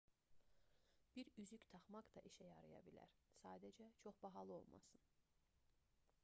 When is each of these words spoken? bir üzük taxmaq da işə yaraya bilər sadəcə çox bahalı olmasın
bir 1.17 1.27
üzük 1.43 1.65
taxmaq 1.73 2.09
da 2.15 2.23
işə 2.29 2.47
yaraya 2.53 2.79
bilər 2.87 3.13
sadəcə 3.35 3.91
çox 4.07 4.19
bahalı 4.25 4.57
olmasın 4.57 5.07